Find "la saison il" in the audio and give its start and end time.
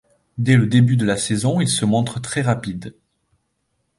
1.05-1.67